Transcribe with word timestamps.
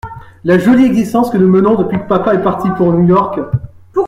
La 0.45 0.57
jolie 0.57 0.85
existence 0.87 1.29
que 1.29 1.37
nous 1.37 1.47
menons 1.47 1.75
depuis 1.75 1.99
que 1.99 2.07
papa 2.07 2.33
est 2.33 2.41
parti 2.41 2.67
pour 2.75 2.91
New-York! 2.91 3.37